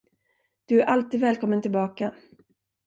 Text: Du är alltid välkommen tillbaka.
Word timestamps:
Du 0.65 0.79
är 0.81 0.85
alltid 0.85 1.19
välkommen 1.19 1.61
tillbaka. 1.61 2.13